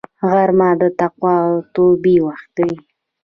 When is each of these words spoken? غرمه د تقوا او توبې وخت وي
غرمه 0.29 0.69
د 0.81 0.83
تقوا 0.99 1.35
او 1.47 1.53
توبې 1.73 2.15
وخت 2.25 2.55
وي 2.65 2.75